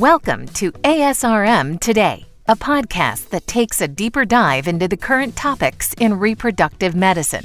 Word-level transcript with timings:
Welcome 0.00 0.46
to 0.54 0.72
ASRM 0.72 1.78
Today, 1.78 2.24
a 2.48 2.56
podcast 2.56 3.28
that 3.28 3.46
takes 3.46 3.82
a 3.82 3.86
deeper 3.86 4.24
dive 4.24 4.66
into 4.66 4.88
the 4.88 4.96
current 4.96 5.36
topics 5.36 5.92
in 6.00 6.18
reproductive 6.18 6.94
medicine. 6.94 7.44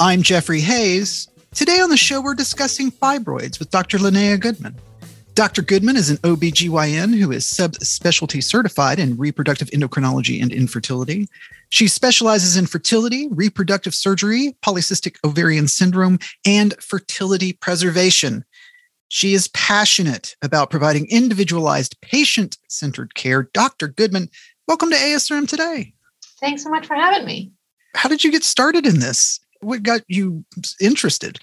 I'm 0.00 0.22
Jeffrey 0.22 0.60
Hayes. 0.62 1.28
Today 1.54 1.78
on 1.78 1.90
the 1.90 1.96
show, 1.96 2.20
we're 2.20 2.34
discussing 2.34 2.90
fibroids 2.90 3.60
with 3.60 3.70
Dr. 3.70 3.98
Linnea 3.98 4.40
Goodman. 4.40 4.74
Dr. 5.34 5.62
Goodman 5.62 5.94
is 5.94 6.10
an 6.10 6.16
OBGYN 6.18 7.16
who 7.16 7.30
is 7.30 7.44
subspecialty 7.44 8.42
certified 8.42 8.98
in 8.98 9.16
reproductive 9.16 9.70
endocrinology 9.70 10.42
and 10.42 10.52
infertility. 10.52 11.28
She 11.68 11.86
specializes 11.86 12.56
in 12.56 12.66
fertility, 12.66 13.28
reproductive 13.30 13.94
surgery, 13.94 14.56
polycystic 14.64 15.18
ovarian 15.22 15.68
syndrome, 15.68 16.18
and 16.44 16.74
fertility 16.82 17.52
preservation. 17.52 18.44
She 19.08 19.34
is 19.34 19.48
passionate 19.48 20.36
about 20.42 20.70
providing 20.70 21.06
individualized 21.10 22.00
patient 22.00 22.58
centered 22.68 23.14
care. 23.14 23.44
Dr. 23.52 23.88
Goodman, 23.88 24.28
welcome 24.66 24.90
to 24.90 24.96
ASRM 24.96 25.48
today. 25.48 25.92
Thanks 26.40 26.62
so 26.62 26.70
much 26.70 26.86
for 26.86 26.94
having 26.94 27.26
me. 27.26 27.52
How 27.94 28.08
did 28.08 28.24
you 28.24 28.32
get 28.32 28.44
started 28.44 28.86
in 28.86 29.00
this? 29.00 29.40
What 29.60 29.82
got 29.82 30.02
you 30.08 30.44
interested? 30.80 31.38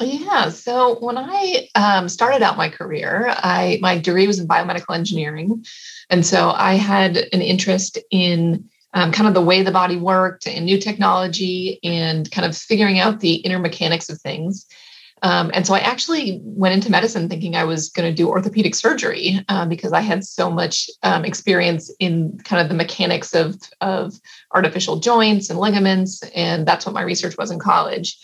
Yeah, 0.00 0.48
so 0.48 0.98
when 1.00 1.16
I 1.16 1.68
um, 1.74 2.08
started 2.08 2.42
out 2.42 2.56
my 2.56 2.68
career, 2.68 3.34
I 3.36 3.78
my 3.80 3.98
degree 3.98 4.26
was 4.26 4.38
in 4.38 4.48
biomedical 4.48 4.94
engineering, 4.94 5.64
and 6.10 6.26
so 6.26 6.50
I 6.50 6.74
had 6.74 7.16
an 7.32 7.40
interest 7.40 7.98
in 8.10 8.68
um, 8.94 9.12
kind 9.12 9.28
of 9.28 9.34
the 9.34 9.42
way 9.42 9.62
the 9.62 9.70
body 9.70 9.96
worked 9.96 10.46
and 10.46 10.66
new 10.66 10.78
technology 10.78 11.78
and 11.82 12.30
kind 12.30 12.46
of 12.46 12.56
figuring 12.56 12.98
out 12.98 13.20
the 13.20 13.36
inner 13.36 13.58
mechanics 13.58 14.08
of 14.08 14.20
things. 14.20 14.66
Um, 15.22 15.52
and 15.54 15.64
so 15.64 15.74
I 15.74 15.78
actually 15.78 16.40
went 16.42 16.74
into 16.74 16.90
medicine 16.90 17.28
thinking 17.28 17.54
I 17.54 17.64
was 17.64 17.90
going 17.90 18.10
to 18.10 18.14
do 18.14 18.28
orthopedic 18.28 18.74
surgery 18.74 19.38
uh, 19.48 19.66
because 19.66 19.92
I 19.92 20.00
had 20.00 20.24
so 20.24 20.50
much 20.50 20.90
um, 21.04 21.24
experience 21.24 21.92
in 22.00 22.38
kind 22.44 22.60
of 22.60 22.68
the 22.68 22.74
mechanics 22.74 23.32
of, 23.32 23.56
of 23.80 24.14
artificial 24.52 24.98
joints 24.98 25.48
and 25.48 25.60
ligaments. 25.60 26.22
And 26.34 26.66
that's 26.66 26.84
what 26.84 26.94
my 26.94 27.02
research 27.02 27.38
was 27.38 27.52
in 27.52 27.60
college. 27.60 28.18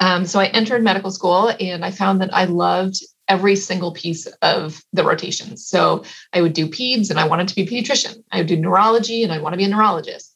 Um, 0.00 0.24
so 0.24 0.40
I 0.40 0.46
entered 0.46 0.82
medical 0.82 1.10
school 1.10 1.52
and 1.60 1.84
I 1.84 1.90
found 1.90 2.22
that 2.22 2.32
I 2.32 2.44
loved 2.44 3.02
every 3.26 3.56
single 3.56 3.92
piece 3.92 4.26
of 4.40 4.82
the 4.94 5.04
rotations. 5.04 5.66
So 5.66 6.04
I 6.32 6.40
would 6.40 6.54
do 6.54 6.66
peds 6.66 7.10
and 7.10 7.20
I 7.20 7.26
wanted 7.26 7.48
to 7.48 7.54
be 7.54 7.62
a 7.62 7.66
pediatrician. 7.66 8.22
I 8.32 8.38
would 8.38 8.46
do 8.46 8.56
neurology 8.56 9.22
and 9.22 9.32
I 9.32 9.38
want 9.38 9.52
to 9.52 9.58
be 9.58 9.64
a 9.64 9.68
neurologist. 9.68 10.34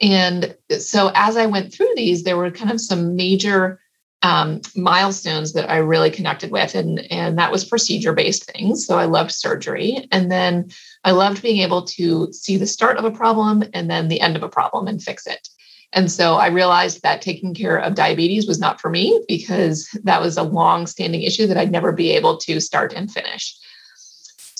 And 0.00 0.56
so 0.76 1.12
as 1.14 1.36
I 1.36 1.46
went 1.46 1.72
through 1.72 1.92
these, 1.94 2.24
there 2.24 2.36
were 2.36 2.50
kind 2.50 2.72
of 2.72 2.80
some 2.80 3.14
major 3.14 3.78
um, 4.22 4.60
milestones 4.76 5.52
that 5.52 5.68
I 5.70 5.78
really 5.78 6.10
connected 6.10 6.50
with, 6.50 6.74
and 6.74 7.00
and 7.12 7.38
that 7.38 7.52
was 7.52 7.64
procedure 7.64 8.12
based 8.12 8.44
things. 8.44 8.86
So 8.86 8.98
I 8.98 9.04
loved 9.04 9.32
surgery, 9.32 10.06
and 10.12 10.30
then 10.30 10.70
I 11.04 11.10
loved 11.12 11.42
being 11.42 11.58
able 11.58 11.82
to 11.86 12.32
see 12.32 12.56
the 12.56 12.66
start 12.66 12.96
of 12.96 13.04
a 13.04 13.10
problem 13.10 13.64
and 13.74 13.90
then 13.90 14.08
the 14.08 14.20
end 14.20 14.36
of 14.36 14.42
a 14.42 14.48
problem 14.48 14.86
and 14.86 15.02
fix 15.02 15.26
it. 15.26 15.48
And 15.92 16.10
so 16.10 16.36
I 16.36 16.46
realized 16.46 17.02
that 17.02 17.20
taking 17.20 17.52
care 17.52 17.76
of 17.76 17.94
diabetes 17.94 18.46
was 18.46 18.58
not 18.58 18.80
for 18.80 18.88
me 18.88 19.22
because 19.28 19.88
that 20.04 20.22
was 20.22 20.36
a 20.36 20.42
long 20.42 20.86
standing 20.86 21.22
issue 21.22 21.46
that 21.46 21.58
I'd 21.58 21.72
never 21.72 21.92
be 21.92 22.12
able 22.12 22.38
to 22.38 22.60
start 22.60 22.94
and 22.94 23.10
finish. 23.10 23.54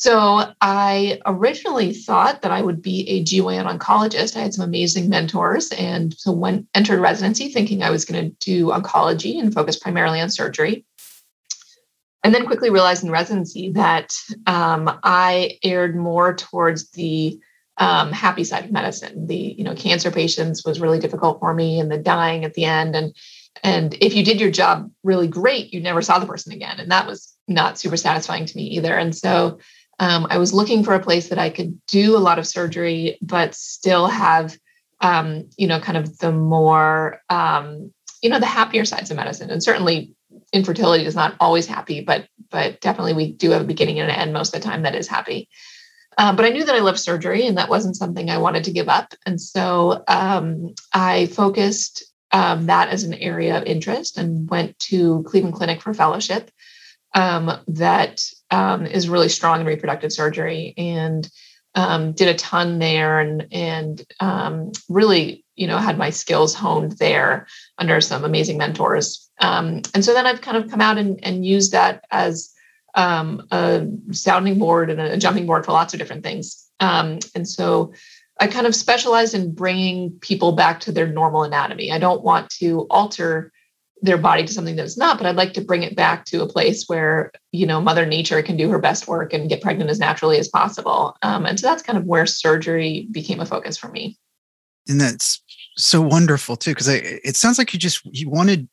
So 0.02 0.52
I 0.60 1.20
originally 1.26 1.92
thought 1.92 2.42
that 2.42 2.50
I 2.50 2.60
would 2.60 2.82
be 2.82 3.08
a 3.08 3.22
GYN 3.22 3.72
oncologist. 3.72 4.36
I 4.36 4.40
had 4.40 4.52
some 4.52 4.64
amazing 4.64 5.08
mentors, 5.08 5.70
and 5.70 6.12
so 6.18 6.32
when 6.32 6.66
entered 6.74 6.98
residency, 6.98 7.50
thinking 7.50 7.84
I 7.84 7.90
was 7.90 8.04
going 8.04 8.20
to 8.24 8.36
do 8.44 8.70
oncology 8.70 9.38
and 9.38 9.54
focus 9.54 9.78
primarily 9.78 10.20
on 10.20 10.28
surgery. 10.28 10.84
And 12.24 12.34
then 12.34 12.46
quickly 12.46 12.68
realized 12.68 13.04
in 13.04 13.12
residency 13.12 13.70
that 13.74 14.12
um, 14.48 14.90
I 15.04 15.60
erred 15.62 15.94
more 15.94 16.34
towards 16.34 16.90
the 16.90 17.38
um, 17.76 18.10
happy 18.10 18.42
side 18.42 18.64
of 18.64 18.72
medicine. 18.72 19.28
The 19.28 19.54
you 19.56 19.62
know 19.62 19.76
cancer 19.76 20.10
patients 20.10 20.64
was 20.64 20.80
really 20.80 20.98
difficult 20.98 21.38
for 21.38 21.54
me, 21.54 21.78
and 21.78 21.88
the 21.88 21.98
dying 21.98 22.44
at 22.44 22.54
the 22.54 22.64
end, 22.64 22.96
and 22.96 23.14
and 23.62 23.94
if 24.00 24.14
you 24.14 24.24
did 24.24 24.40
your 24.40 24.50
job 24.50 24.90
really 25.04 25.28
great, 25.28 25.72
you 25.72 25.80
never 25.80 26.02
saw 26.02 26.18
the 26.18 26.26
person 26.26 26.50
again, 26.50 26.80
and 26.80 26.90
that 26.90 27.06
was 27.06 27.36
not 27.46 27.78
super 27.78 27.96
satisfying 27.96 28.46
to 28.46 28.56
me 28.56 28.64
either. 28.64 28.96
And 28.96 29.14
so 29.14 29.60
um, 30.02 30.26
I 30.28 30.38
was 30.38 30.52
looking 30.52 30.82
for 30.82 30.94
a 30.94 31.00
place 31.00 31.28
that 31.28 31.38
I 31.38 31.48
could 31.48 31.78
do 31.86 32.16
a 32.16 32.18
lot 32.18 32.40
of 32.40 32.46
surgery, 32.46 33.18
but 33.22 33.54
still 33.54 34.08
have, 34.08 34.58
um, 35.00 35.48
you 35.56 35.68
know, 35.68 35.78
kind 35.78 35.96
of 35.96 36.18
the 36.18 36.32
more, 36.32 37.20
um, 37.30 37.92
you 38.20 38.28
know, 38.28 38.40
the 38.40 38.46
happier 38.46 38.84
sides 38.84 39.12
of 39.12 39.16
medicine. 39.16 39.48
And 39.48 39.62
certainly, 39.62 40.16
infertility 40.52 41.06
is 41.06 41.14
not 41.14 41.36
always 41.38 41.66
happy, 41.66 42.00
but 42.00 42.26
but 42.50 42.80
definitely 42.80 43.12
we 43.12 43.32
do 43.32 43.50
have 43.50 43.62
a 43.62 43.64
beginning 43.64 44.00
and 44.00 44.10
an 44.10 44.16
end 44.16 44.32
most 44.32 44.52
of 44.52 44.60
the 44.60 44.68
time 44.68 44.82
that 44.82 44.96
is 44.96 45.06
happy. 45.06 45.48
Um, 46.18 46.34
but 46.34 46.46
I 46.46 46.48
knew 46.48 46.64
that 46.64 46.74
I 46.74 46.80
loved 46.80 46.98
surgery, 46.98 47.46
and 47.46 47.56
that 47.56 47.70
wasn't 47.70 47.96
something 47.96 48.28
I 48.28 48.38
wanted 48.38 48.64
to 48.64 48.72
give 48.72 48.88
up. 48.88 49.14
And 49.24 49.40
so 49.40 50.02
um, 50.08 50.74
I 50.92 51.26
focused 51.26 52.02
um, 52.32 52.66
that 52.66 52.88
as 52.88 53.04
an 53.04 53.14
area 53.14 53.56
of 53.56 53.62
interest 53.66 54.18
and 54.18 54.50
went 54.50 54.76
to 54.80 55.22
Cleveland 55.28 55.54
Clinic 55.54 55.80
for 55.80 55.94
fellowship 55.94 56.50
um, 57.14 57.52
that 57.68 58.22
um, 58.52 58.86
is 58.86 59.08
really 59.08 59.28
strong 59.28 59.60
in 59.60 59.66
reproductive 59.66 60.12
surgery 60.12 60.74
and 60.76 61.28
um, 61.74 62.12
did 62.12 62.28
a 62.28 62.34
ton 62.34 62.78
there 62.78 63.18
and 63.18 63.48
and 63.50 64.04
um, 64.20 64.70
really 64.88 65.44
you 65.56 65.66
know 65.66 65.78
had 65.78 65.98
my 65.98 66.10
skills 66.10 66.54
honed 66.54 66.92
there 66.92 67.46
under 67.78 68.00
some 68.00 68.24
amazing 68.24 68.58
mentors 68.58 69.30
um, 69.40 69.82
and 69.94 70.04
so 70.04 70.14
then 70.14 70.26
I've 70.26 70.42
kind 70.42 70.56
of 70.56 70.70
come 70.70 70.80
out 70.80 70.98
and, 70.98 71.18
and 71.24 71.44
used 71.44 71.72
that 71.72 72.04
as 72.10 72.52
um, 72.94 73.46
a 73.50 73.86
sounding 74.12 74.58
board 74.58 74.90
and 74.90 75.00
a 75.00 75.16
jumping 75.16 75.46
board 75.46 75.64
for 75.64 75.72
lots 75.72 75.94
of 75.94 75.98
different 75.98 76.22
things 76.22 76.68
and 76.78 77.48
so 77.48 77.92
I 78.40 78.48
kind 78.48 78.66
of 78.66 78.74
specialized 78.74 79.34
in 79.34 79.54
bringing 79.54 80.18
people 80.20 80.52
back 80.52 80.80
to 80.80 80.92
their 80.92 81.06
normal 81.06 81.44
anatomy. 81.44 81.92
I 81.92 81.98
don't 81.98 82.22
want 82.22 82.50
to 82.58 82.88
alter 82.90 83.51
their 84.02 84.18
body 84.18 84.44
to 84.44 84.52
something 84.52 84.76
that 84.76 84.84
it's 84.84 84.98
not 84.98 85.16
but 85.16 85.26
i'd 85.26 85.36
like 85.36 85.54
to 85.54 85.60
bring 85.60 85.82
it 85.82 85.96
back 85.96 86.24
to 86.24 86.42
a 86.42 86.48
place 86.48 86.84
where 86.88 87.30
you 87.52 87.66
know 87.66 87.80
mother 87.80 88.04
nature 88.04 88.42
can 88.42 88.56
do 88.56 88.68
her 88.68 88.78
best 88.78 89.08
work 89.08 89.32
and 89.32 89.48
get 89.48 89.62
pregnant 89.62 89.90
as 89.90 89.98
naturally 89.98 90.38
as 90.38 90.48
possible. 90.48 91.16
Um, 91.22 91.46
and 91.46 91.58
so 91.58 91.66
that's 91.66 91.82
kind 91.82 91.98
of 91.98 92.04
where 92.04 92.26
surgery 92.26 93.08
became 93.10 93.40
a 93.40 93.46
focus 93.46 93.76
for 93.76 93.88
me. 93.88 94.18
And 94.88 95.00
that's 95.00 95.42
so 95.76 96.02
wonderful 96.02 96.56
too 96.56 96.72
because 96.72 96.88
it 96.88 97.36
sounds 97.36 97.56
like 97.56 97.72
you 97.72 97.78
just 97.78 98.02
you 98.04 98.28
wanted 98.28 98.68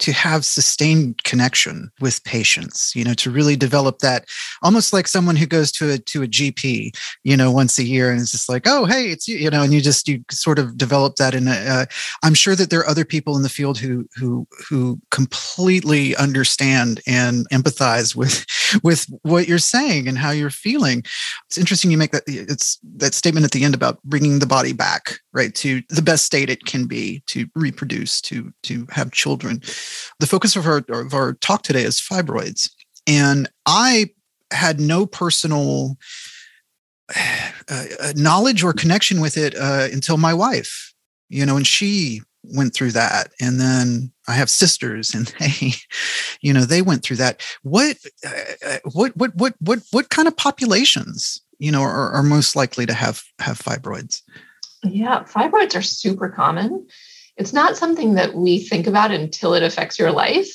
to 0.00 0.12
have 0.12 0.44
sustained 0.44 1.22
connection 1.24 1.90
with 2.00 2.22
patients 2.24 2.92
you 2.94 3.04
know 3.04 3.14
to 3.14 3.30
really 3.30 3.56
develop 3.56 3.98
that 3.98 4.24
almost 4.62 4.92
like 4.92 5.06
someone 5.06 5.36
who 5.36 5.46
goes 5.46 5.70
to 5.70 5.90
a 5.90 5.98
to 5.98 6.22
a 6.22 6.26
gp 6.26 6.94
you 7.22 7.36
know 7.36 7.50
once 7.50 7.78
a 7.78 7.84
year 7.84 8.10
and 8.10 8.20
it's 8.20 8.32
just 8.32 8.48
like 8.48 8.62
oh 8.66 8.84
hey 8.84 9.06
it's 9.10 9.28
you 9.28 9.36
you 9.36 9.50
know 9.50 9.62
and 9.62 9.72
you 9.72 9.80
just 9.80 10.08
you 10.08 10.22
sort 10.30 10.58
of 10.58 10.76
develop 10.76 11.16
that 11.16 11.34
in 11.34 11.48
a 11.48 11.52
uh, 11.52 11.86
i'm 12.22 12.34
sure 12.34 12.54
that 12.54 12.70
there 12.70 12.80
are 12.80 12.88
other 12.88 13.04
people 13.04 13.36
in 13.36 13.42
the 13.42 13.48
field 13.48 13.78
who 13.78 14.06
who 14.16 14.46
who 14.68 15.00
completely 15.10 16.16
understand 16.16 17.00
and 17.06 17.48
empathize 17.50 18.14
with 18.14 18.44
with 18.82 19.06
what 19.22 19.48
you're 19.48 19.58
saying 19.58 20.08
and 20.08 20.18
how 20.18 20.30
you're 20.30 20.50
feeling. 20.50 21.04
It's 21.46 21.58
interesting 21.58 21.90
you 21.90 21.98
make 21.98 22.12
that 22.12 22.24
it's 22.26 22.78
that 22.96 23.14
statement 23.14 23.44
at 23.44 23.52
the 23.52 23.64
end 23.64 23.74
about 23.74 24.02
bringing 24.04 24.38
the 24.38 24.46
body 24.46 24.72
back 24.72 25.18
right 25.32 25.54
to 25.56 25.82
the 25.88 26.02
best 26.02 26.24
state 26.24 26.50
it 26.50 26.64
can 26.64 26.86
be 26.86 27.22
to 27.26 27.46
reproduce 27.54 28.20
to 28.22 28.52
to 28.62 28.86
have 28.90 29.12
children 29.12 29.60
the 30.20 30.26
focus 30.26 30.56
of 30.56 30.66
our, 30.66 30.84
of 30.88 31.14
our 31.14 31.34
talk 31.34 31.62
today 31.62 31.82
is 31.82 32.00
fibroids. 32.00 32.70
And 33.06 33.48
I 33.66 34.10
had 34.50 34.80
no 34.80 35.06
personal 35.06 35.96
uh, 37.68 38.12
knowledge 38.16 38.62
or 38.62 38.72
connection 38.72 39.20
with 39.20 39.36
it 39.36 39.54
uh, 39.54 39.88
until 39.92 40.16
my 40.16 40.32
wife, 40.32 40.94
you 41.28 41.44
know, 41.44 41.56
and 41.56 41.66
she 41.66 42.20
went 42.44 42.74
through 42.74 42.92
that. 42.92 43.32
And 43.40 43.60
then 43.60 44.12
I 44.28 44.32
have 44.32 44.50
sisters 44.50 45.14
and 45.14 45.26
they, 45.40 45.72
you 46.40 46.52
know, 46.52 46.64
they 46.64 46.82
went 46.82 47.02
through 47.02 47.16
that. 47.16 47.42
What, 47.62 47.96
uh, 48.26 48.30
uh 48.66 48.78
what, 48.92 49.16
what, 49.16 49.34
what, 49.34 49.54
what, 49.60 49.80
what 49.90 50.10
kind 50.10 50.28
of 50.28 50.36
populations, 50.36 51.40
you 51.58 51.72
know, 51.72 51.82
are, 51.82 52.12
are 52.12 52.22
most 52.22 52.56
likely 52.56 52.86
to 52.86 52.94
have, 52.94 53.22
have 53.38 53.58
fibroids? 53.58 54.22
Yeah, 54.82 55.24
fibroids 55.24 55.74
are 55.76 55.82
super 55.82 56.28
common 56.28 56.86
it's 57.36 57.52
not 57.52 57.76
something 57.76 58.14
that 58.14 58.34
we 58.34 58.58
think 58.60 58.86
about 58.86 59.10
until 59.10 59.54
it 59.54 59.62
affects 59.62 59.98
your 59.98 60.12
life. 60.12 60.48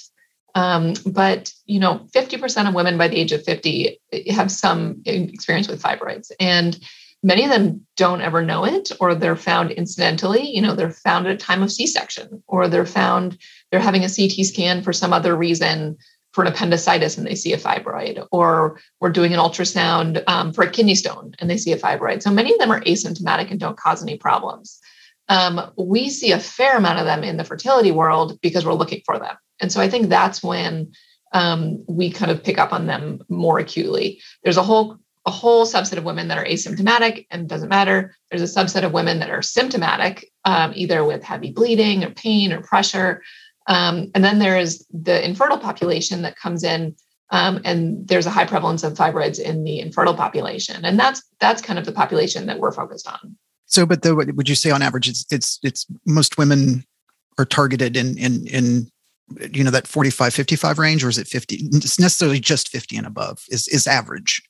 Um, 0.56 0.94
but 1.06 1.54
you 1.66 1.80
know, 1.80 2.08
50% 2.16 2.68
of 2.68 2.74
women 2.74 2.98
by 2.98 3.08
the 3.08 3.18
age 3.18 3.32
of 3.32 3.44
50 3.44 4.00
have 4.30 4.52
some 4.52 5.02
experience 5.06 5.68
with 5.68 5.82
fibroids, 5.82 6.32
and 6.40 6.80
many 7.22 7.44
of 7.44 7.50
them 7.50 7.86
don't 7.98 8.22
ever 8.22 8.44
know 8.44 8.66
it, 8.66 8.92
or 9.00 9.14
they're 9.14 9.36
found 9.36 9.72
incidentally. 9.72 10.50
You 10.50 10.62
know, 10.62 10.74
they're 10.74 10.92
found 10.92 11.28
at 11.28 11.34
a 11.34 11.38
time 11.38 11.62
of 11.62 11.72
C-section, 11.72 12.44
or 12.48 12.68
they're 12.68 12.86
found 12.86 13.38
they're 13.72 13.80
having 13.80 14.04
a 14.04 14.10
CT 14.10 14.46
scan 14.46 14.82
for 14.82 14.92
some 14.92 15.14
other 15.14 15.36
reason 15.36 15.98
for 16.34 16.44
an 16.44 16.52
appendicitis 16.52 17.18
and 17.18 17.26
they 17.26 17.36
see 17.36 17.54
a 17.54 17.58
fibroid, 17.58 18.26
or 18.32 18.80
we're 19.00 19.10
doing 19.10 19.34
an 19.34 19.40
ultrasound 19.40 20.24
um, 20.28 20.54
for 20.54 20.64
a 20.64 20.70
kidney 20.70 20.96
stone 20.96 21.34
and 21.40 21.50
they 21.50 21.58
see 21.58 21.72
a 21.72 21.78
fibroid. 21.78 22.22
So 22.22 22.32
many 22.32 22.52
of 22.52 22.60
them 22.60 22.72
are 22.72 22.82
asymptomatic 22.82 23.50
and 23.50 23.60
don't 23.60 23.78
cause 23.78 24.02
any 24.02 24.18
problems 24.18 24.80
um, 25.30 25.72
we 25.78 26.10
see 26.10 26.32
a 26.32 26.40
fair 26.40 26.78
amount 26.78 27.00
of 27.00 27.06
them 27.06 27.24
in 27.24 27.38
the 27.38 27.44
fertility 27.44 27.92
world 27.92 28.40
because 28.42 28.66
we're 28.66 28.74
looking 28.74 29.02
for 29.06 29.20
them. 29.20 29.36
And 29.62 29.72
so 29.72 29.80
I 29.80 29.90
think 29.90 30.10
that's 30.10 30.44
when 30.44 30.92
um, 31.32 31.86
we 31.88 32.12
kind 32.12 32.32
of 32.32 32.44
pick 32.44 32.58
up 32.58 32.74
on 32.74 32.88
them 32.88 33.22
more 33.30 33.60
acutely. 33.60 34.22
There's 34.44 34.58
a 34.58 34.64
whole 34.64 34.98
a 35.26 35.32
whole 35.32 35.66
subset 35.66 35.98
of 35.98 36.06
women 36.06 36.30
that 36.30 36.38
are 36.38 36.46
asymptomatic 36.46 37.28
and 37.30 37.48
doesn't 37.48 37.70
matter. 37.70 38.16
There's 38.32 38.42
a 38.42 38.60
subset 38.60 38.84
of 38.84 38.94
women 38.94 39.20
that 39.20 39.30
are 39.30 39.42
symptomatic, 39.42 40.32
um, 40.46 40.72
either 40.76 41.04
with 41.04 41.24
heavy 41.24 41.52
bleeding 41.52 42.04
or 42.04 42.12
pain 42.12 42.54
or 42.54 42.62
pressure. 42.62 43.22
Um, 43.68 44.10
and 44.16 44.24
then 44.24 44.40
there 44.40 44.58
is 44.58 44.88
the 44.92 45.24
infertile 45.24 45.60
population 45.60 46.24
that 46.24 46.38
comes 46.38 46.64
in, 46.64 46.96
um, 47.32 47.62
and 47.64 48.08
there's 48.08 48.26
a 48.26 48.32
high 48.32 48.46
prevalence 48.46 48.84
of 48.84 48.94
fibroids 48.94 49.40
in 49.40 49.64
the 49.64 49.80
infertile 49.80 50.16
population, 50.16 50.84
and 50.84 50.98
that's 50.98 51.22
that's 51.40 51.62
kind 51.62 51.78
of 51.78 51.86
the 51.86 51.92
population 51.92 52.48
that 52.48 52.58
we're 52.58 52.72
focused 52.72 53.08
on. 53.08 53.38
So, 53.70 53.86
but 53.86 54.02
the, 54.02 54.16
would 54.16 54.50
you 54.50 54.56
say 54.56 54.72
on 54.72 54.82
average, 54.82 55.08
it's 55.08 55.26
it's 55.32 55.60
it's 55.64 55.86
most 56.06 56.38
women 56.38 56.84
are 57.38 57.46
targeted 57.46 57.96
in 57.96 58.18
in 58.18 58.46
in 58.48 58.92
you 59.54 59.64
know 59.64 59.70
that 59.70 59.88
45 59.88 60.34
55 60.34 60.80
range 60.80 61.04
or 61.04 61.10
is 61.10 61.20
it 61.20 61.28
50 61.28 61.70
it's 61.74 62.00
necessarily 62.00 62.40
just 62.40 62.70
50 62.70 62.98
and 62.98 63.08
above 63.08 63.46
is 63.50 63.68
is 63.68 63.86
average? 63.86 64.42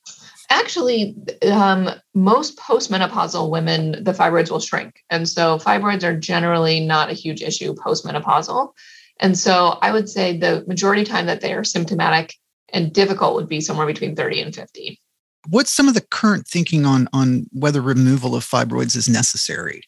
Actually 0.48 1.14
um, 1.52 1.90
most 2.14 2.56
postmenopausal 2.56 3.50
women 3.50 4.02
the 4.02 4.12
fibroids 4.12 4.50
will 4.50 4.58
shrink. 4.58 5.00
And 5.10 5.28
so 5.28 5.58
fibroids 5.58 6.02
are 6.02 6.18
generally 6.18 6.80
not 6.80 7.10
a 7.10 7.14
huge 7.14 7.42
issue 7.42 7.74
postmenopausal. 7.74 8.72
And 9.20 9.36
so 9.36 9.78
i 9.82 9.92
would 9.92 10.08
say 10.08 10.38
the 10.38 10.64
majority 10.66 11.04
time 11.04 11.26
that 11.26 11.42
they 11.42 11.52
are 11.52 11.64
symptomatic 11.64 12.34
and 12.72 12.92
difficult 12.92 13.34
would 13.34 13.48
be 13.48 13.60
somewhere 13.60 13.86
between 13.86 14.16
30 14.16 14.40
and 14.40 14.54
50 14.54 14.98
what's 15.48 15.70
some 15.70 15.88
of 15.88 15.94
the 15.94 16.00
current 16.00 16.46
thinking 16.46 16.84
on 16.86 17.08
on 17.12 17.46
whether 17.52 17.80
removal 17.80 18.34
of 18.34 18.44
fibroids 18.44 18.96
is 18.96 19.08
necessary 19.08 19.82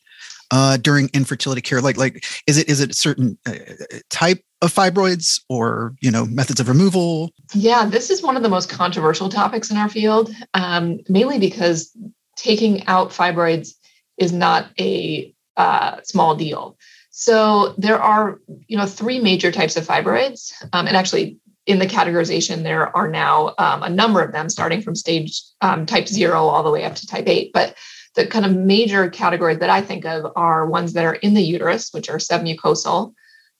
uh, 0.51 0.77
during 0.77 1.11
infertility 1.13 1.61
care? 1.61 1.81
Like, 1.81 1.97
like 1.97 2.25
is 2.47 2.59
it 2.59 2.69
is 2.69 2.81
it 2.81 2.91
a 2.91 2.95
certain 2.95 3.39
uh, 3.47 3.55
type 4.11 4.45
of 4.61 4.73
fibroids, 4.73 5.41
or 5.49 5.95
you 6.01 6.11
know, 6.11 6.27
methods 6.27 6.61
of 6.61 6.69
removal? 6.69 7.33
Yeah, 7.55 7.87
this 7.87 8.11
is 8.11 8.23
one 8.23 8.37
of 8.37 8.43
the 8.43 8.49
most 8.49 8.69
controversial 8.69 9.29
topics 9.29 9.71
in 9.71 9.77
our 9.77 9.89
field, 9.89 10.31
um, 10.55 11.01
mainly 11.09 11.39
because 11.39 11.97
taking 12.37 12.87
out 12.87 13.11
fibroids 13.11 13.75
is 14.19 14.33
not 14.33 14.69
a 14.79 15.35
uh, 15.57 16.01
small 16.03 16.35
deal. 16.35 16.77
So 17.11 17.75
there 17.77 18.01
are, 18.01 18.41
you 18.69 18.77
know, 18.77 18.87
three 18.87 19.21
major 19.21 19.53
types 19.53 19.77
of 19.77 19.87
fibroids, 19.87 20.53
um, 20.73 20.87
and 20.87 20.97
actually 20.97 21.39
in 21.67 21.79
the 21.79 21.87
categorization 21.87 22.63
there 22.63 22.95
are 22.97 23.09
now 23.09 23.55
um, 23.59 23.83
a 23.83 23.89
number 23.89 24.21
of 24.21 24.33
them, 24.33 24.49
starting 24.49 24.83
from 24.83 24.95
stage 24.95 25.43
um, 25.61 25.87
type 25.87 26.09
zero 26.09 26.41
all 26.47 26.63
the 26.63 26.71
way 26.71 26.85
up 26.85 26.95
to 26.97 27.07
type 27.07 27.29
eight. 27.29 27.53
But 27.53 27.77
the 28.15 28.27
kind 28.27 28.45
of 28.45 28.55
major 28.55 29.09
categories 29.09 29.59
that 29.59 29.71
I 29.71 29.81
think 29.81 30.05
of 30.05 30.33
are 30.37 30.67
ones 30.67 30.93
that 30.93 31.05
are 31.05 31.15
in 31.15 31.35
the 31.35 31.43
uterus, 31.43 31.93
which 31.93 32.11
are 32.11 32.19
submucosal, 32.19 33.15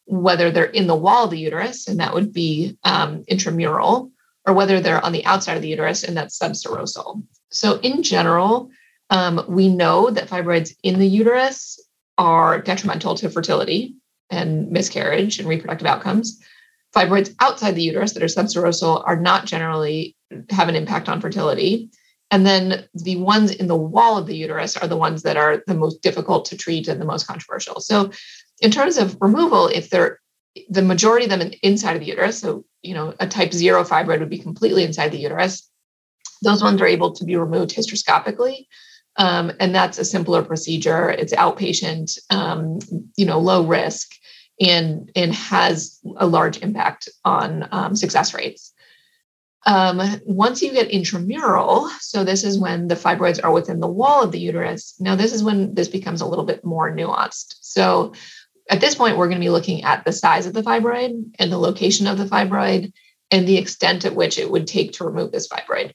whether 0.07 0.51
they're 0.51 0.65
in 0.65 0.87
the 0.87 0.97
wall 0.97 1.25
of 1.25 1.31
the 1.31 1.39
uterus, 1.39 1.89
and 1.89 2.01
that 2.01 2.13
would 2.13 2.33
be 2.33 2.77
um, 2.85 3.25
intramural, 3.29 4.11
or 4.47 4.53
whether 4.53 4.81
they're 4.81 5.05
on 5.05 5.13
the 5.13 5.25
outside 5.25 5.57
of 5.57 5.63
the 5.63 5.69
uterus, 5.69 6.03
and 6.05 6.17
that's 6.17 6.39
subserosal. 6.39 7.23
So, 7.51 7.79
in 7.81 8.03
general, 8.03 8.71
um, 9.11 9.45
we 9.49 9.69
know 9.69 10.11
that 10.11 10.29
fibroids 10.29 10.75
in 10.83 10.99
the 10.99 11.07
uterus 11.07 11.79
are 12.19 12.61
detrimental 12.61 13.15
to 13.17 13.31
fertility 13.31 13.95
and 14.31 14.71
miscarriage 14.71 15.39
and 15.39 15.49
reproductive 15.49 15.87
outcomes. 15.87 16.41
Fibroids 16.95 17.35
outside 17.41 17.73
the 17.73 17.83
uterus 17.83 18.13
that 18.13 18.23
are 18.23 18.27
subserosal 18.27 19.03
are 19.07 19.17
not 19.17 19.47
generally 19.47 20.17
have 20.51 20.69
an 20.69 20.77
impact 20.77 21.09
on 21.09 21.21
fertility. 21.21 21.91
And 22.31 22.47
then 22.47 22.89
the 22.95 23.17
ones 23.17 23.51
in 23.51 23.67
the 23.67 23.77
wall 23.77 24.17
of 24.17 24.27
the 24.27 24.37
uterus 24.37 24.77
are 24.77 24.89
the 24.89 24.97
ones 24.97 25.23
that 25.23 25.37
are 25.37 25.63
the 25.67 25.75
most 25.75 26.03
difficult 26.03 26.47
to 26.47 26.57
treat 26.57 26.89
and 26.89 27.01
the 27.01 27.07
most 27.07 27.27
controversial. 27.27 27.81
So, 27.81 28.11
in 28.61 28.71
terms 28.71 28.97
of 28.97 29.17
removal, 29.21 29.67
if 29.67 29.91
they're 29.91 30.19
the 30.69 30.83
majority 30.83 31.25
of 31.27 31.31
them 31.31 31.51
inside 31.63 31.95
of 31.95 32.01
the 32.01 32.07
uterus, 32.07 32.39
so 32.39 32.65
you 32.83 32.95
know, 32.95 33.15
a 33.21 33.27
type 33.27 33.53
zero 33.53 33.85
fibroid 33.85 34.21
would 34.21 34.31
be 34.31 34.39
completely 34.39 34.83
inside 34.83 35.13
the 35.13 35.19
uterus. 35.19 35.69
Those 36.43 36.63
ones 36.63 36.81
are 36.81 36.87
able 36.87 37.13
to 37.13 37.25
be 37.25 37.37
removed 37.37 37.71
hysteroscopically, 37.71 38.67
um, 39.17 39.53
and 39.61 39.75
that's 39.75 39.99
a 39.99 40.05
simpler 40.05 40.43
procedure. 40.43 41.11
It's 41.11 41.35
outpatient, 41.35 42.19
um, 42.31 42.79
you 43.17 43.27
know, 43.27 43.39
low 43.39 43.65
risk, 43.65 44.11
and 44.61 45.11
and 45.17 45.35
has 45.35 45.99
a 46.17 46.27
large 46.27 46.59
impact 46.63 47.09
on 47.25 47.69
um, 47.73 47.97
success 47.97 48.35
rates. 48.35 48.73
Um, 49.65 50.03
once 50.25 50.61
you 50.61 50.73
get 50.73 50.91
intramural, 50.91 51.89
so 52.01 52.25
this 52.25 52.43
is 52.43 52.59
when 52.59 52.89
the 52.89 52.97
fibroids 52.97 53.43
are 53.43 53.53
within 53.53 53.79
the 53.79 53.89
wall 53.89 54.23
of 54.23 54.33
the 54.33 54.41
uterus. 54.41 54.95
Now, 54.99 55.15
this 55.15 55.33
is 55.33 55.45
when 55.45 55.75
this 55.75 55.89
becomes 55.89 56.21
a 56.21 56.27
little 56.27 56.45
bit 56.45 56.65
more 56.65 56.91
nuanced. 56.91 57.57
So, 57.61 58.13
at 58.69 58.81
this 58.81 58.95
point, 58.95 59.17
we're 59.17 59.29
going 59.29 59.41
to 59.41 59.45
be 59.45 59.51
looking 59.51 59.85
at 59.85 60.05
the 60.05 60.13
size 60.13 60.47
of 60.47 60.53
the 60.53 60.63
fibroid 60.63 61.35
and 61.39 61.53
the 61.53 61.59
location 61.59 62.07
of 62.07 62.19
the 62.19 62.25
fibroid 62.25 62.93
and 63.31 63.47
the 63.47 63.57
extent 63.57 64.05
at 64.05 64.15
which 64.15 64.39
it 64.39 64.51
would 64.51 64.67
take 64.67 64.93
to 64.93 65.05
remove 65.05 65.33
this 65.33 65.49
fibroid. 65.49 65.93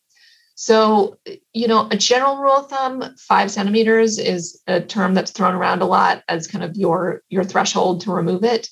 So, 0.60 1.20
you 1.54 1.68
know, 1.68 1.88
a 1.92 1.96
general 1.96 2.38
rule 2.38 2.58
of 2.58 2.68
thumb, 2.68 3.16
five 3.20 3.52
centimeters 3.52 4.18
is 4.18 4.60
a 4.66 4.82
term 4.82 5.14
that's 5.14 5.30
thrown 5.30 5.54
around 5.54 5.84
a 5.84 5.86
lot 5.86 6.24
as 6.28 6.48
kind 6.48 6.64
of 6.64 6.76
your 6.76 7.22
your 7.30 7.44
threshold 7.44 8.02
to 8.02 8.12
remove 8.12 8.44
it. 8.44 8.68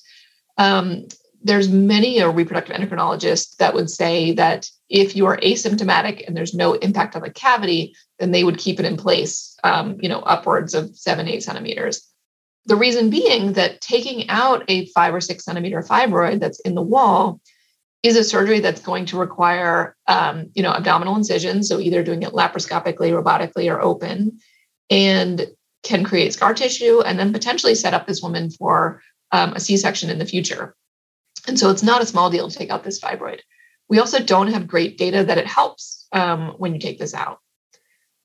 Um, 0.58 1.06
there's 1.44 1.70
many 1.70 2.18
a 2.18 2.28
reproductive 2.28 2.76
endocrinologist 2.76 3.58
that 3.58 3.76
would 3.76 3.92
say 3.92 4.32
that 4.32 4.68
if 4.90 5.16
you 5.16 5.28
are 5.28 5.38
asymptomatic 5.38 6.26
and 6.26 6.36
there's 6.36 6.56
no 6.56 6.74
impact 6.74 7.16
on 7.16 7.22
the 7.22 7.30
cavity, 7.30 7.96
then 8.18 8.32
they 8.32 8.44
would 8.44 8.58
keep 8.58 8.80
it 8.80 8.86
in 8.86 8.98
place, 8.98 9.56
um, 9.64 9.98
you 10.02 10.10
know, 10.10 10.22
upwards 10.22 10.74
of 10.74 10.96
seven, 10.96 11.28
eight 11.28 11.44
centimeters. 11.44 12.02
The 12.66 12.76
reason 12.76 13.12
being 13.12 13.54
that 13.54 13.80
taking 13.80 14.28
out 14.28 14.64
a 14.70 14.88
five 14.88 15.14
or 15.14 15.22
six 15.22 15.46
centimeter 15.46 15.84
fibroid 15.84 16.40
that's 16.40 16.62
in 16.62 16.74
the 16.74 16.82
wall 16.82 17.42
is 18.06 18.16
a 18.16 18.24
surgery 18.24 18.60
that's 18.60 18.82
going 18.82 19.06
to 19.08 19.18
require, 19.18 19.96
um, 20.08 20.52
you 20.54 20.62
know, 20.62 20.72
abdominal 20.72 21.16
incision. 21.16 21.64
So 21.64 21.80
either 21.80 22.04
doing 22.04 22.22
it 22.22 22.34
laparoscopically, 22.34 23.12
robotically, 23.12 23.72
or 23.72 23.82
open, 23.82 24.40
and 24.92 25.48
can 25.82 26.04
create 26.04 26.34
scar 26.34 26.54
tissue 26.54 27.02
and 27.02 27.18
then 27.18 27.34
potentially 27.34 27.74
set 27.74 27.96
up 27.96 28.06
this 28.06 28.22
woman 28.22 28.52
for 28.52 29.02
um, 29.32 29.54
a 29.54 29.60
C-section 29.60 30.12
in 30.12 30.20
the 30.20 30.26
future. 30.26 30.76
And 31.48 31.60
so 31.60 31.72
it's 31.72 31.84
not 31.84 32.02
a 32.02 32.06
small 32.06 32.30
deal 32.30 32.48
to 32.48 32.56
take 32.58 32.70
out 32.70 32.84
this 32.84 33.00
fibroid. 33.00 33.40
We 33.90 34.00
also 34.00 34.20
don't 34.20 34.54
have 34.54 34.68
great 34.68 34.98
data 34.98 35.24
that 35.24 35.38
it 35.38 35.48
helps 35.48 36.08
um, 36.12 36.54
when 36.58 36.74
you 36.74 36.80
take 36.80 37.00
this 37.00 37.14
out. 37.14 37.40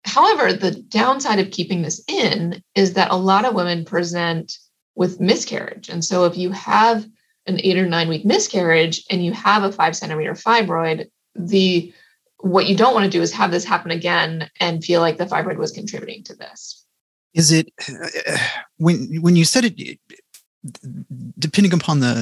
However, 0.04 0.52
the 0.52 0.72
downside 0.72 1.38
of 1.38 1.50
keeping 1.50 1.82
this 1.82 2.02
in 2.06 2.62
is 2.74 2.94
that 2.94 3.10
a 3.10 3.16
lot 3.16 3.44
of 3.44 3.54
women 3.54 3.84
present 3.84 4.56
with 4.94 5.20
miscarriage. 5.20 5.88
And 5.88 6.04
so 6.04 6.24
if 6.24 6.36
you 6.36 6.50
have 6.50 7.06
an 7.46 7.60
eight 7.62 7.76
or 7.76 7.86
nine 7.86 8.08
week 8.08 8.24
miscarriage 8.24 9.04
and 9.10 9.24
you 9.24 9.32
have 9.32 9.62
a 9.62 9.72
five 9.72 9.96
centimeter 9.96 10.34
fibroid, 10.34 11.08
the 11.34 11.92
what 12.38 12.66
you 12.66 12.76
don't 12.76 12.94
want 12.94 13.04
to 13.04 13.10
do 13.10 13.20
is 13.22 13.32
have 13.32 13.50
this 13.50 13.64
happen 13.64 13.90
again 13.90 14.50
and 14.60 14.84
feel 14.84 15.00
like 15.00 15.18
the 15.18 15.26
fibroid 15.26 15.56
was 15.56 15.72
contributing 15.72 16.22
to 16.24 16.34
this. 16.34 16.84
Is 17.34 17.52
it 17.52 17.70
when 18.78 19.20
when 19.20 19.36
you 19.36 19.44
said 19.44 19.64
it 19.64 19.98
depending 21.38 21.72
upon 21.72 22.00
the, 22.00 22.14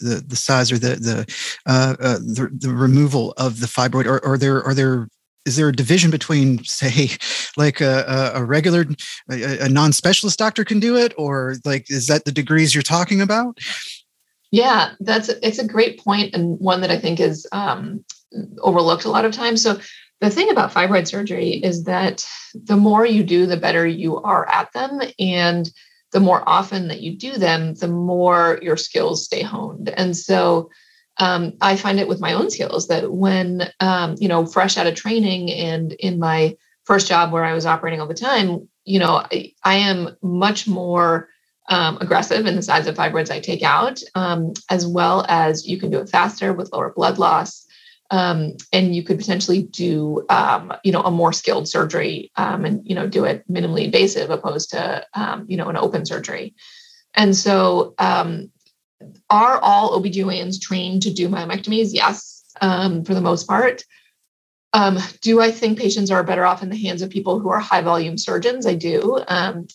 the 0.00 0.04
the, 0.04 0.20
the 0.20 0.36
size 0.36 0.72
or 0.72 0.78
the 0.78 0.96
the, 0.96 1.34
uh, 1.66 1.96
uh, 2.00 2.18
the, 2.18 2.50
the 2.52 2.70
removal 2.70 3.32
of 3.36 3.60
the 3.60 3.66
fibroid, 3.66 4.06
or 4.06 4.24
are 4.24 4.38
there 4.38 4.62
are 4.62 4.74
there 4.74 5.08
is 5.44 5.56
there 5.56 5.68
a 5.68 5.72
division 5.72 6.10
between 6.10 6.62
say 6.64 7.10
like 7.56 7.80
a, 7.80 8.32
a 8.34 8.44
regular 8.44 8.86
a, 9.30 9.66
a 9.66 9.68
non-specialist 9.68 10.38
doctor 10.38 10.64
can 10.64 10.80
do 10.80 10.96
it 10.96 11.12
or 11.16 11.56
like 11.64 11.90
is 11.90 12.06
that 12.06 12.24
the 12.24 12.32
degrees 12.32 12.74
you're 12.74 12.82
talking 12.82 13.20
about 13.20 13.58
yeah 14.54 14.92
that's 15.00 15.28
it's 15.28 15.58
a 15.58 15.66
great 15.66 16.02
point 16.02 16.34
and 16.34 16.58
one 16.60 16.80
that 16.80 16.90
i 16.90 16.98
think 16.98 17.20
is 17.20 17.46
um, 17.52 18.04
overlooked 18.60 19.04
a 19.04 19.10
lot 19.10 19.24
of 19.24 19.32
times 19.32 19.62
so 19.62 19.78
the 20.20 20.30
thing 20.30 20.50
about 20.50 20.72
fibroid 20.72 21.06
surgery 21.06 21.50
is 21.50 21.84
that 21.84 22.26
the 22.54 22.76
more 22.76 23.04
you 23.04 23.22
do 23.22 23.46
the 23.46 23.56
better 23.56 23.86
you 23.86 24.16
are 24.18 24.48
at 24.48 24.72
them 24.72 25.00
and 25.18 25.70
the 26.14 26.20
more 26.20 26.48
often 26.48 26.86
that 26.88 27.00
you 27.00 27.18
do 27.18 27.32
them, 27.32 27.74
the 27.74 27.88
more 27.88 28.60
your 28.62 28.76
skills 28.76 29.24
stay 29.24 29.42
honed. 29.42 29.88
And 29.88 30.16
so 30.16 30.70
um, 31.18 31.54
I 31.60 31.74
find 31.74 31.98
it 31.98 32.06
with 32.06 32.20
my 32.20 32.32
own 32.32 32.50
skills 32.50 32.86
that 32.86 33.12
when, 33.12 33.68
um, 33.80 34.14
you 34.20 34.28
know, 34.28 34.46
fresh 34.46 34.78
out 34.78 34.86
of 34.86 34.94
training 34.94 35.50
and 35.50 35.92
in 35.94 36.20
my 36.20 36.56
first 36.84 37.08
job 37.08 37.32
where 37.32 37.44
I 37.44 37.52
was 37.52 37.66
operating 37.66 38.00
all 38.00 38.06
the 38.06 38.14
time, 38.14 38.68
you 38.84 39.00
know, 39.00 39.24
I, 39.30 39.52
I 39.64 39.74
am 39.74 40.16
much 40.22 40.68
more 40.68 41.28
um, 41.68 41.98
aggressive 42.00 42.46
in 42.46 42.56
the 42.56 42.62
size 42.62 42.86
of 42.86 42.96
fibroids 42.96 43.30
I 43.30 43.40
take 43.40 43.62
out, 43.62 44.00
um, 44.14 44.52
as 44.70 44.86
well 44.86 45.24
as 45.28 45.66
you 45.66 45.78
can 45.78 45.90
do 45.90 45.98
it 45.98 46.08
faster 46.08 46.52
with 46.52 46.72
lower 46.72 46.92
blood 46.92 47.18
loss. 47.18 47.66
Um, 48.10 48.52
and 48.72 48.94
you 48.94 49.02
could 49.02 49.18
potentially 49.18 49.62
do 49.62 50.26
um, 50.28 50.72
you 50.84 50.92
know 50.92 51.00
a 51.02 51.10
more 51.10 51.32
skilled 51.32 51.66
surgery 51.68 52.30
um, 52.36 52.64
and 52.64 52.86
you 52.86 52.94
know 52.94 53.08
do 53.08 53.24
it 53.24 53.50
minimally 53.50 53.84
invasive 53.84 54.30
opposed 54.30 54.70
to 54.70 55.06
um, 55.14 55.46
you 55.48 55.56
know 55.56 55.68
an 55.68 55.76
open 55.76 56.04
surgery. 56.04 56.54
And 57.14 57.34
so 57.34 57.94
are 57.98 59.58
all 59.58 60.00
OBGYNs 60.00 60.60
trained 60.60 61.02
to 61.02 61.12
do 61.12 61.28
myomectomies? 61.28 61.90
Yes 61.92 62.34
for 62.60 63.14
the 63.14 63.20
most 63.20 63.46
part 63.48 63.84
do 65.20 65.40
I 65.40 65.50
think 65.50 65.78
patients 65.78 66.10
are 66.10 66.24
better 66.24 66.44
off 66.44 66.62
in 66.62 66.68
the 66.68 66.76
hands 66.76 67.02
of 67.02 67.10
people 67.10 67.38
who 67.38 67.48
are 67.48 67.60
high 67.60 67.82
volume 67.82 68.18
surgeons? 68.18 68.66
I 68.66 68.74
do. 68.74 69.20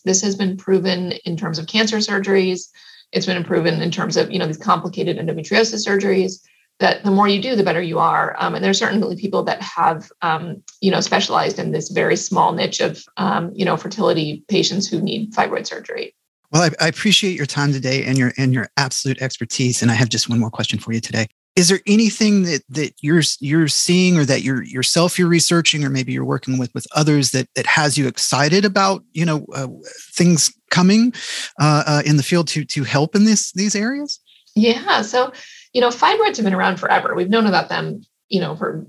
this 0.05 0.21
has 0.21 0.35
been 0.35 0.57
proven 0.57 1.13
in 1.25 1.37
terms 1.37 1.59
of 1.59 1.67
cancer 1.67 1.97
surgeries. 1.97 2.69
It's 3.11 3.25
been 3.25 3.43
proven 3.43 3.81
in 3.81 3.91
terms 3.91 4.17
of 4.17 4.31
you 4.31 4.39
know 4.39 4.45
these 4.45 4.57
complicated 4.57 5.17
endometriosis 5.17 5.87
surgeries 5.87 6.41
that 6.79 7.03
the 7.03 7.11
more 7.11 7.27
you 7.27 7.41
do, 7.41 7.55
the 7.55 7.63
better 7.63 7.81
you 7.81 7.99
are. 7.99 8.35
Um, 8.39 8.55
and 8.55 8.63
there's 8.63 8.79
certainly 8.79 9.15
people 9.17 9.43
that 9.43 9.61
have, 9.61 10.09
um, 10.21 10.63
you 10.81 10.89
know, 10.89 11.01
specialized 11.01 11.59
in 11.59 11.71
this 11.71 11.89
very 11.89 12.15
small 12.15 12.53
niche 12.53 12.79
of, 12.79 13.03
um, 13.17 13.51
you 13.53 13.65
know, 13.65 13.75
fertility 13.75 14.43
patients 14.47 14.87
who 14.87 15.01
need 15.01 15.33
fibroid 15.33 15.67
surgery. 15.67 16.15
Well, 16.51 16.63
I, 16.63 16.85
I, 16.85 16.87
appreciate 16.87 17.35
your 17.35 17.45
time 17.45 17.73
today 17.73 18.05
and 18.05 18.17
your 18.17 18.31
and 18.37 18.53
your 18.53 18.69
absolute 18.75 19.21
expertise. 19.21 19.83
And 19.83 19.91
I 19.91 19.93
have 19.93 20.09
just 20.09 20.29
one 20.29 20.39
more 20.39 20.49
question 20.49 20.79
for 20.79 20.91
you 20.93 20.99
today. 20.99 21.27
Is 21.55 21.67
there 21.67 21.81
anything 21.85 22.43
that 22.43 22.63
that 22.69 22.93
you're 23.01 23.23
you're 23.39 23.67
seeing 23.67 24.17
or 24.17 24.25
that 24.25 24.43
you're 24.43 24.63
yourself 24.63 25.19
you're 25.19 25.27
researching 25.27 25.83
or 25.83 25.89
maybe 25.89 26.13
you're 26.13 26.25
working 26.25 26.57
with 26.57 26.73
with 26.73 26.87
others 26.95 27.31
that 27.31 27.47
that 27.55 27.65
has 27.65 27.97
you 27.97 28.07
excited 28.07 28.63
about 28.65 29.03
you 29.11 29.25
know 29.25 29.45
uh, 29.53 29.67
things 30.11 30.53
coming 30.69 31.13
uh, 31.59 31.83
uh, 31.85 32.01
in 32.05 32.17
the 32.17 32.23
field 32.23 32.47
to 32.49 32.63
to 32.65 32.83
help 32.83 33.15
in 33.15 33.25
this 33.25 33.51
these 33.51 33.75
areas? 33.75 34.19
Yeah. 34.55 35.01
So 35.01 35.33
you 35.73 35.81
know, 35.81 35.89
fibroids 35.89 36.37
have 36.37 36.45
been 36.45 36.53
around 36.53 36.77
forever. 36.77 37.13
We've 37.13 37.29
known 37.29 37.45
about 37.45 37.69
them, 37.69 38.01
you 38.29 38.41
know, 38.41 38.55
for 38.55 38.85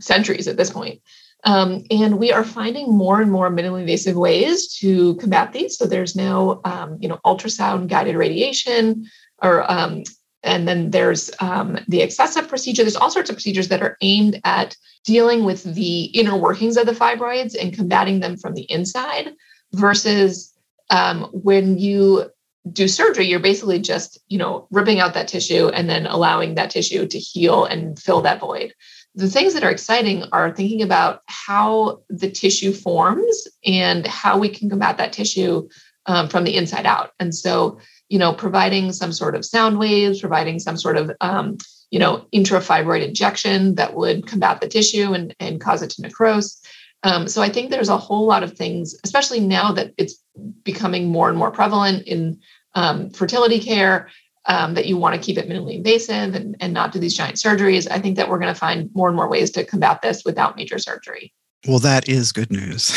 centuries 0.00 0.48
at 0.48 0.56
this 0.56 0.70
point. 0.70 1.00
Um, 1.44 1.82
and 1.90 2.18
we 2.18 2.30
are 2.30 2.44
finding 2.44 2.96
more 2.96 3.20
and 3.20 3.30
more 3.30 3.50
minimally 3.50 3.80
invasive 3.80 4.16
ways 4.16 4.72
to 4.76 5.16
combat 5.16 5.52
these. 5.52 5.76
So 5.76 5.86
there's 5.86 6.14
now, 6.14 6.60
um, 6.64 6.98
you 7.00 7.08
know, 7.08 7.18
ultrasound 7.26 7.88
guided 7.88 8.14
radiation, 8.14 9.10
or 9.42 9.68
um, 9.70 10.04
and 10.42 10.66
then 10.66 10.90
there's 10.90 11.30
um, 11.40 11.78
the 11.88 12.00
Acessa 12.00 12.46
procedure. 12.46 12.82
There's 12.82 12.96
all 12.96 13.10
sorts 13.10 13.30
of 13.30 13.36
procedures 13.36 13.68
that 13.68 13.82
are 13.82 13.96
aimed 14.00 14.40
at 14.44 14.76
dealing 15.04 15.44
with 15.44 15.62
the 15.62 16.04
inner 16.04 16.36
workings 16.36 16.76
of 16.76 16.86
the 16.86 16.92
fibroids 16.92 17.56
and 17.60 17.72
combating 17.72 18.20
them 18.20 18.36
from 18.36 18.54
the 18.54 18.70
inside. 18.70 19.32
Versus 19.72 20.52
um, 20.90 21.24
when 21.32 21.78
you 21.78 22.30
do 22.70 22.86
surgery, 22.86 23.26
you're 23.26 23.40
basically 23.40 23.80
just, 23.80 24.18
you 24.28 24.38
know, 24.38 24.68
ripping 24.70 25.00
out 25.00 25.14
that 25.14 25.28
tissue 25.28 25.68
and 25.68 25.88
then 25.88 26.06
allowing 26.06 26.54
that 26.54 26.70
tissue 26.70 27.06
to 27.06 27.18
heal 27.18 27.64
and 27.64 27.98
fill 27.98 28.20
that 28.20 28.40
void. 28.40 28.74
The 29.14 29.28
things 29.28 29.54
that 29.54 29.64
are 29.64 29.70
exciting 29.70 30.24
are 30.32 30.54
thinking 30.54 30.82
about 30.82 31.22
how 31.26 32.02
the 32.08 32.30
tissue 32.30 32.72
forms 32.72 33.48
and 33.64 34.06
how 34.06 34.38
we 34.38 34.48
can 34.48 34.70
combat 34.70 34.98
that 34.98 35.12
tissue 35.12 35.68
um, 36.06 36.28
from 36.28 36.44
the 36.44 36.56
inside 36.56 36.86
out. 36.86 37.12
And 37.18 37.34
so, 37.34 37.78
you 38.12 38.18
know, 38.18 38.34
providing 38.34 38.92
some 38.92 39.10
sort 39.10 39.34
of 39.34 39.42
sound 39.42 39.78
waves, 39.78 40.20
providing 40.20 40.58
some 40.58 40.76
sort 40.76 40.98
of, 40.98 41.10
um, 41.22 41.56
you 41.90 41.98
know, 41.98 42.26
intrafibroid 42.34 43.02
injection 43.02 43.74
that 43.76 43.94
would 43.94 44.26
combat 44.26 44.60
the 44.60 44.68
tissue 44.68 45.14
and, 45.14 45.34
and 45.40 45.62
cause 45.62 45.80
it 45.80 45.88
to 45.88 46.02
necrose. 46.02 46.60
Um, 47.04 47.26
so 47.26 47.40
I 47.40 47.48
think 47.48 47.70
there's 47.70 47.88
a 47.88 47.96
whole 47.96 48.26
lot 48.26 48.42
of 48.42 48.52
things, 48.52 48.94
especially 49.02 49.40
now 49.40 49.72
that 49.72 49.94
it's 49.96 50.22
becoming 50.62 51.08
more 51.08 51.30
and 51.30 51.38
more 51.38 51.50
prevalent 51.50 52.06
in 52.06 52.38
um, 52.74 53.08
fertility 53.08 53.58
care, 53.58 54.10
um, 54.44 54.74
that 54.74 54.84
you 54.84 54.98
want 54.98 55.14
to 55.14 55.20
keep 55.20 55.38
it 55.38 55.48
minimally 55.48 55.76
invasive 55.76 56.34
and, 56.34 56.54
and 56.60 56.74
not 56.74 56.92
do 56.92 56.98
these 56.98 57.16
giant 57.16 57.36
surgeries. 57.36 57.90
I 57.90 57.98
think 57.98 58.16
that 58.16 58.28
we're 58.28 58.40
going 58.40 58.52
to 58.52 58.60
find 58.60 58.90
more 58.92 59.08
and 59.08 59.16
more 59.16 59.30
ways 59.30 59.50
to 59.52 59.64
combat 59.64 60.02
this 60.02 60.22
without 60.22 60.56
major 60.56 60.78
surgery. 60.78 61.32
Well, 61.66 61.78
that 61.78 62.08
is 62.08 62.32
good 62.32 62.50
news. 62.50 62.90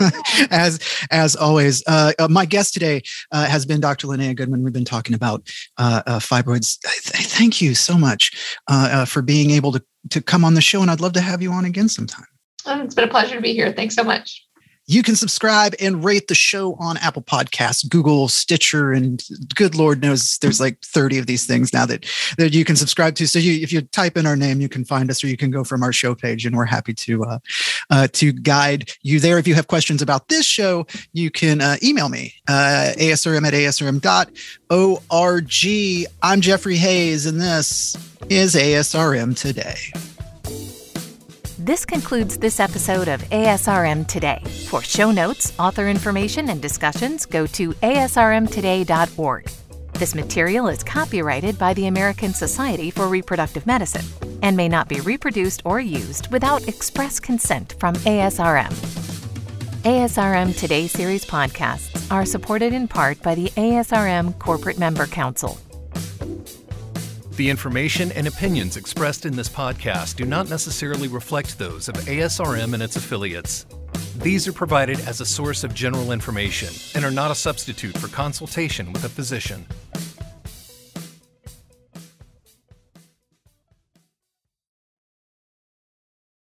as 0.50 0.80
as 1.12 1.36
always, 1.36 1.84
uh, 1.86 2.12
uh, 2.18 2.26
my 2.28 2.44
guest 2.44 2.74
today 2.74 3.02
uh, 3.30 3.46
has 3.46 3.64
been 3.64 3.80
Dr. 3.80 4.08
Linnea 4.08 4.34
Goodman. 4.34 4.64
We've 4.64 4.72
been 4.72 4.84
talking 4.84 5.14
about 5.14 5.48
uh, 5.78 6.02
uh, 6.06 6.18
fibroids. 6.18 6.80
Th- 6.80 7.26
thank 7.26 7.60
you 7.60 7.74
so 7.74 7.96
much 7.96 8.32
uh, 8.66 9.04
for 9.04 9.22
being 9.22 9.50
able 9.50 9.70
to 9.72 9.82
to 10.10 10.20
come 10.20 10.44
on 10.44 10.54
the 10.54 10.60
show, 10.60 10.82
and 10.82 10.90
I'd 10.90 11.00
love 11.00 11.12
to 11.12 11.20
have 11.20 11.40
you 11.40 11.52
on 11.52 11.64
again 11.64 11.88
sometime. 11.88 12.26
Oh, 12.66 12.82
it's 12.82 12.94
been 12.94 13.04
a 13.04 13.10
pleasure 13.10 13.36
to 13.36 13.40
be 13.40 13.52
here. 13.52 13.72
Thanks 13.72 13.94
so 13.94 14.02
much. 14.02 14.44
You 14.90 15.04
can 15.04 15.14
subscribe 15.14 15.76
and 15.78 16.02
rate 16.02 16.26
the 16.26 16.34
show 16.34 16.74
on 16.74 16.96
Apple 16.96 17.22
Podcasts, 17.22 17.88
Google, 17.88 18.26
Stitcher, 18.26 18.90
and 18.90 19.22
good 19.54 19.76
Lord 19.76 20.02
knows 20.02 20.36
there's 20.38 20.58
like 20.58 20.80
30 20.80 21.18
of 21.18 21.26
these 21.28 21.46
things 21.46 21.72
now 21.72 21.86
that, 21.86 22.04
that 22.38 22.52
you 22.52 22.64
can 22.64 22.74
subscribe 22.74 23.14
to. 23.14 23.28
So 23.28 23.38
you, 23.38 23.62
if 23.62 23.72
you 23.72 23.82
type 23.82 24.16
in 24.16 24.26
our 24.26 24.34
name, 24.34 24.60
you 24.60 24.68
can 24.68 24.84
find 24.84 25.08
us 25.08 25.22
or 25.22 25.28
you 25.28 25.36
can 25.36 25.52
go 25.52 25.62
from 25.62 25.84
our 25.84 25.92
show 25.92 26.16
page 26.16 26.44
and 26.44 26.56
we're 26.56 26.64
happy 26.64 26.92
to, 26.92 27.24
uh, 27.24 27.38
uh, 27.90 28.08
to 28.14 28.32
guide 28.32 28.90
you 29.02 29.20
there. 29.20 29.38
If 29.38 29.46
you 29.46 29.54
have 29.54 29.68
questions 29.68 30.02
about 30.02 30.26
this 30.26 30.44
show, 30.44 30.88
you 31.12 31.30
can 31.30 31.60
uh, 31.60 31.76
email 31.84 32.08
me, 32.08 32.34
uh, 32.48 32.90
asrm 32.96 33.46
at 33.46 33.54
asrm.org. 33.54 34.10
I'm 36.20 36.40
Jeffrey 36.40 36.76
Hayes 36.76 37.26
and 37.26 37.40
this 37.40 37.96
is 38.28 38.56
ASRM 38.56 39.36
Today. 39.38 40.09
This 41.62 41.84
concludes 41.84 42.38
this 42.38 42.58
episode 42.58 43.06
of 43.06 43.20
ASRM 43.24 44.06
Today. 44.06 44.42
For 44.70 44.80
show 44.80 45.10
notes, 45.10 45.52
author 45.58 45.88
information, 45.88 46.48
and 46.48 46.62
discussions, 46.62 47.26
go 47.26 47.46
to 47.48 47.74
asrmtoday.org. 47.74 49.50
This 49.92 50.14
material 50.14 50.68
is 50.68 50.82
copyrighted 50.82 51.58
by 51.58 51.74
the 51.74 51.88
American 51.88 52.32
Society 52.32 52.90
for 52.90 53.08
Reproductive 53.08 53.66
Medicine 53.66 54.06
and 54.40 54.56
may 54.56 54.70
not 54.70 54.88
be 54.88 55.00
reproduced 55.00 55.60
or 55.66 55.80
used 55.80 56.32
without 56.32 56.66
express 56.66 57.20
consent 57.20 57.74
from 57.78 57.94
ASRM. 58.06 58.72
ASRM 59.82 60.58
Today 60.58 60.86
series 60.86 61.26
podcasts 61.26 62.10
are 62.10 62.24
supported 62.24 62.72
in 62.72 62.88
part 62.88 63.20
by 63.20 63.34
the 63.34 63.50
ASRM 63.58 64.38
Corporate 64.38 64.78
Member 64.78 65.06
Council. 65.06 65.58
The 67.40 67.48
information 67.48 68.12
and 68.12 68.26
opinions 68.26 68.76
expressed 68.76 69.24
in 69.24 69.34
this 69.34 69.48
podcast 69.48 70.16
do 70.16 70.26
not 70.26 70.50
necessarily 70.50 71.08
reflect 71.08 71.58
those 71.58 71.88
of 71.88 71.94
ASRM 71.94 72.74
and 72.74 72.82
its 72.82 72.96
affiliates. 72.96 73.64
These 74.18 74.46
are 74.46 74.52
provided 74.52 75.00
as 75.08 75.22
a 75.22 75.24
source 75.24 75.64
of 75.64 75.72
general 75.72 76.12
information 76.12 76.68
and 76.94 77.02
are 77.02 77.10
not 77.10 77.30
a 77.30 77.34
substitute 77.34 77.96
for 77.96 78.08
consultation 78.08 78.92
with 78.92 79.04
a 79.04 79.08
physician. 79.08 79.64